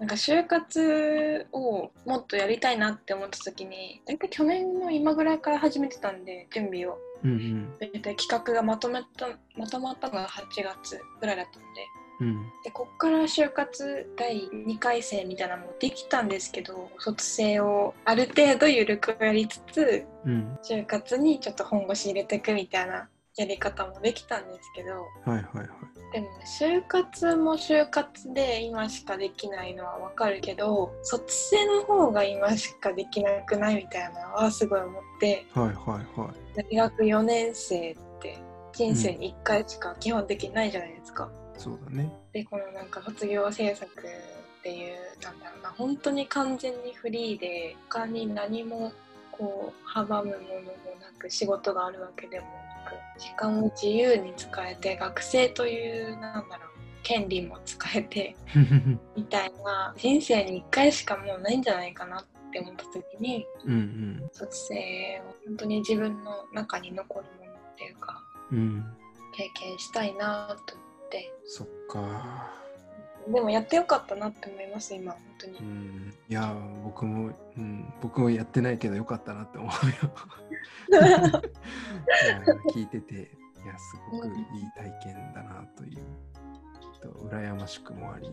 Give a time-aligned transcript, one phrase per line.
[0.00, 6.98] なんか就活をもっとやりたいなって思った時に大体去年の今ぐらいから始めてたんで準備を。
[7.22, 7.78] うんうん。
[7.78, 9.28] 大体企画がまとめた
[9.58, 11.86] まとまったのが8月ぐらいだったんで。
[12.20, 12.42] うん。
[12.64, 20.58] でこっから就活第2回生みたいなのもできたんですけど卒生をある程度緩くやりつつうん。
[20.62, 23.06] 就活にちょっと本腰入れていくみたいな
[23.36, 25.66] やり方もできたんですけどはいはいはい。
[26.12, 36.56] でもね就活も就活で今しかできないのはわかるけど卒生の方が今しかできなくないみたいなのはすごい思ってはいはいはい。
[36.72, 38.38] 大学4年生って
[38.72, 41.30] 人生に1回しか基本的にないじゃないですか。
[41.56, 42.12] そうだね。
[42.32, 48.92] でこのなんか卒業制作っていうなんだろうな本当に完全にフリーで他に何も
[49.40, 50.32] こう阻むものも
[51.00, 56.70] なく仕事があるわけでもなく時間を自由に使えて学生というなんだろう
[57.02, 58.36] 権利も使えて
[59.16, 64.30] みたいな人生に1回しかもうないんじゃないかなって思った時にうんうん。
[64.32, 68.22] 卒生を本当に自分の中に残るものっていうか
[68.52, 68.84] うん。
[69.32, 71.32] 経験したいなと思って。
[71.46, 72.52] そっか。
[73.28, 75.58] でもやってよかったなって思います今本当に。
[75.58, 75.62] う。
[75.62, 80.12] んいや僕も、うん、僕もやってないけどよかったなって思うよ。
[82.72, 83.18] 聞いててい
[83.66, 84.34] やすごくいい
[84.76, 85.98] 体験だなという、
[87.02, 88.30] と羨ましくもあり、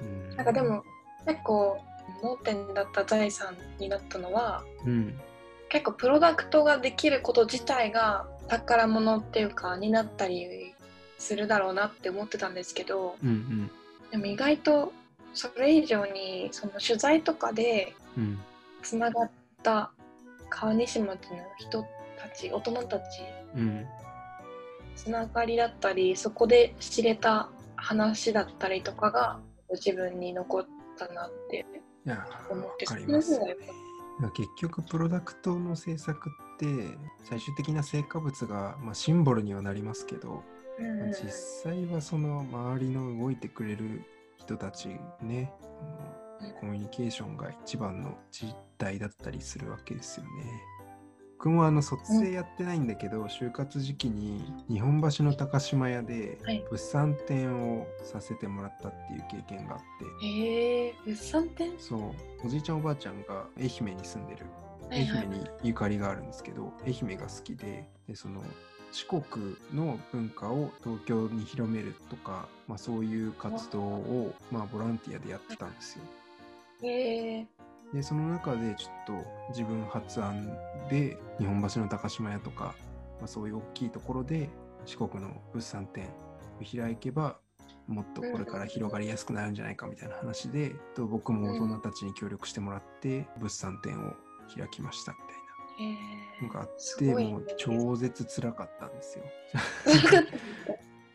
[0.00, 0.82] うん、なんかでも
[1.26, 1.80] 結構
[2.22, 5.20] 盲点だった財産になったのはうん。
[5.68, 10.74] 結構プロダクトができること自体が宝物っていうかになったり
[11.18, 13.70] するだろうなって思ってたんですけどうん。
[14.10, 14.92] でも意外と
[15.34, 17.94] それ以上にその取材とかで
[18.82, 19.30] つながっ
[19.62, 19.90] た
[20.48, 21.82] 川西町の人
[22.16, 23.02] たち大人たち
[23.56, 23.86] うん。
[24.94, 29.40] つながりだったりそこで知れた話だったりとかが
[29.70, 31.66] 自分に残ったなって
[32.06, 33.34] いや思ってわかります。
[33.34, 33.56] その分
[34.20, 36.66] が結局プロダクトの制作って
[37.24, 40.44] 最終的な成果物が、まあ、シンボルにはなりますけど、
[41.08, 41.30] 実
[41.64, 44.02] 際はその周りの動いてくれる
[44.36, 44.88] 人たち
[45.22, 45.52] ね
[46.60, 50.30] コミュニケーションが一番の実態だったりするわけですよね。
[51.38, 56.64] 僕もあの卒生やってないんだけど、就活時期に日本橋の高島屋ではい。
[56.70, 59.80] 物産展をさせてもらったっていう経験があっ
[60.22, 61.74] て、へえ物産展？
[61.78, 62.00] そう。
[62.46, 64.46] おじいちゃんおばあちゃんが愛媛に住んでる。
[64.90, 68.42] 愛媛にゆかりがあるんですけど、愛媛が好きででその
[68.94, 69.22] 四国
[69.74, 76.04] の文化を東京に広めるとか、まあ、そういう活動を、まあ、ボランティアでやってたんですよ。
[76.82, 77.46] へえ
[77.92, 79.12] でその中でちょっと
[79.50, 80.48] 自分発案
[80.88, 82.74] で日本橋の高島屋とか、
[83.18, 84.48] まあ、そういう大きいところで
[84.86, 86.08] 四国の物産展を
[86.64, 87.36] 開けば
[87.88, 94.14] もっとこれから広がりやすくなるんじゃないかみたいな話で、と僕も大人たちに協力してもらって物産展を
[94.56, 95.43] 開きましたみたいな。
[95.78, 97.32] へのがあすって、ごいね。
[97.32, 99.24] もう超絶辛かったんですよ。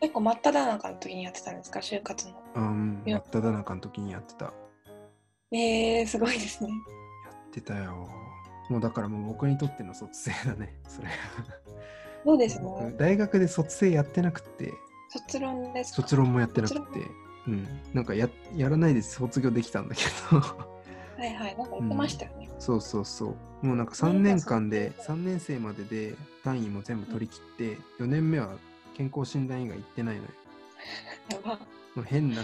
[0.08, 1.80] 結構真っ只中の時にやってたんですか？
[1.80, 2.34] 就活の。
[2.54, 4.46] うん、真っ只中の時にやってた。
[4.46, 4.52] や
[5.52, 6.70] えー、すごいですね。
[7.48, 8.08] ってたよ。
[8.70, 11.08] もうだからもう僕にとっての卒生だね、それ。
[12.24, 14.72] そうです僕ね大学で卒生やってなくて、
[15.10, 16.02] 卒論ですか？
[16.02, 17.00] 卒論もやってなく卒て、
[17.48, 20.69] うん、なんかややらないで卒業できたんだけど、
[21.20, 23.66] はいはいなんか言ってましたよね、そうそうそう。
[23.66, 28.54] もうなんか3年間で、3年生までで単位も全部取り切って、4年目は
[28.96, 30.28] 健康診断医が行ってないのよ。
[31.30, 31.58] やば
[31.94, 32.42] もう変な、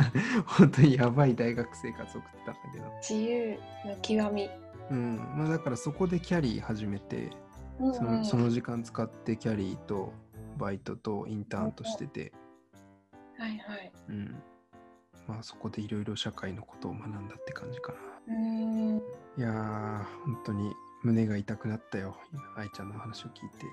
[0.44, 2.84] 本当にやばい大学生活を送ってたんだけど。
[3.00, 4.50] 自由の極み、
[4.90, 7.30] うん、まあだからそこでキャリー始めて、
[7.80, 10.12] うんうんそのその時間使ってキャリーと
[10.58, 12.32] バイトとインターンとしてて、
[13.38, 14.42] はいはいうん。
[15.28, 18.07] まあそこでいろいろ社会のことを学んだって感じかな。
[18.28, 18.96] うーん
[19.36, 20.72] いやー、本当に
[21.02, 22.16] 胸が痛くなったよ、
[22.56, 23.66] 愛ちゃんの話を聞いて。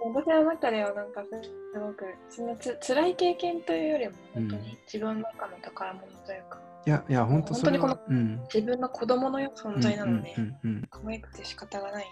[0.00, 8.40] 私の中ではなんかすごくそのつ辛い経験というよりも本当うんに自分の中の宝物というか、いや、いや、本当それは、本当うん。
[8.54, 12.06] 自分の子供のような存在なので、うんうんうんうん可愛くて仕方がない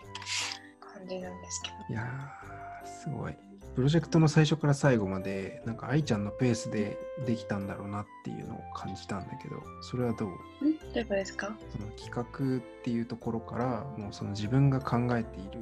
[0.81, 3.35] 感じなんですけどいやー、すごい。
[3.77, 10.29] プロジェクトの最初から最後まで、なんか愛ちゃんのペースでできたんだろうなっていうのを感じたんだけど、それはどう？
[10.29, 10.33] ん？
[10.33, 11.55] どういうことですか？
[11.71, 15.61] その企画っていうところから、もうその自分が考えている、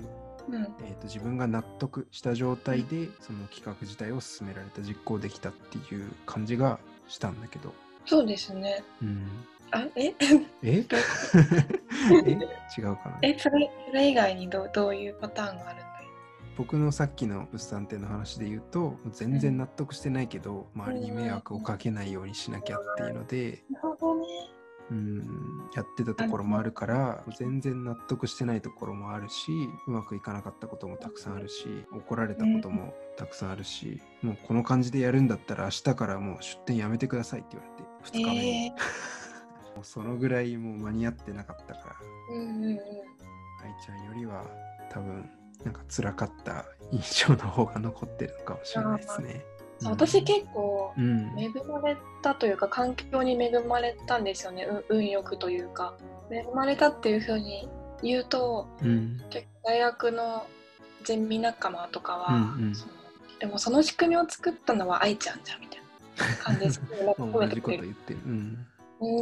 [0.49, 0.63] うん。
[0.63, 6.79] えー、と自分が納得した状態で、その企画自体を進められた、実行できたっていう感じが
[7.09, 7.75] したんだけど、
[8.07, 8.85] そうですね。
[9.03, 9.27] うん。
[9.73, 10.05] あえ？
[10.07, 10.15] え？
[10.63, 10.79] え？
[10.79, 10.87] 違う
[12.95, 13.19] かな。
[13.23, 15.94] えそれそれ以外にどうどういうパターンがあるんだい
[16.57, 23.65] 僕のさっきの物産展の話で言うと全然納得してないけど、周りに迷惑をかけないようにしなきゃっていうので。
[24.91, 29.51] うんやってたところもあるから全然納得してないところもあるし
[29.87, 38.71] うまくいかなかったこともたくさんあるし怒られたこともたくさんあるし、もうこの感じでやるんだったら明日からもう出店やめてくださいって言われて2日目に、え
[39.75, 42.77] もうそのぐらいもう間に合ってなかったからー、うんうんうん。
[42.77, 42.79] 愛
[43.85, 44.45] ちゃんよりは
[44.91, 45.29] 多分
[45.65, 49.45] なんか辛かった印象の方が残ってるのかもしれないですね。
[49.83, 54.65] 私結構うん、恵まれたというか環境に恵まれたんですよね。
[54.65, 55.95] う運よくというか。
[56.31, 57.69] 恵まれたっていうふうに
[58.03, 60.47] 言うとうん、結構大学の
[61.05, 62.75] ゼミ仲間とかは、うんうん。
[63.39, 65.81] でもその仕組みを作ったのは愛ちゃんじゃんみたい
[66.31, 67.95] な感じです褒め てくれる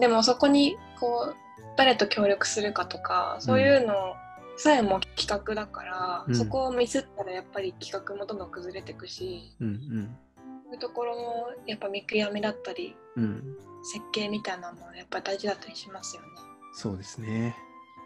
[0.01, 1.37] でもそこにこう
[1.77, 4.15] 誰と協力するかとかそういうの
[4.57, 10.17] さえも企画だから、うんそこをミスったらやっぱり企画もどんどん崩れていくしうん
[10.65, 16.29] そういうところもやっぱ見極めだったりうんうん設計みたいなのもやっぱ大事だったりしますよね。
[16.75, 17.57] そうですね。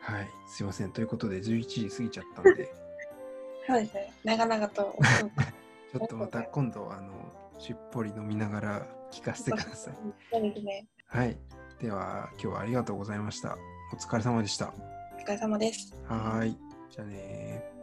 [0.01, 0.93] はい、すいません。
[0.93, 2.73] ということで11時過ぎちゃったんで、
[3.67, 4.13] そうですね。
[4.25, 4.97] 長々と。
[5.93, 7.13] ちょっとまた今度あの
[7.59, 9.95] しっぽり飲みながら聞かせてください。
[10.33, 10.87] そうですね。
[11.07, 11.37] はい。
[11.81, 13.59] では今日はありがとうございました。
[13.93, 14.73] お疲れ様でした。
[15.27, 15.93] お疲れ様です。
[16.09, 16.57] はい。
[16.89, 17.76] じゃあねー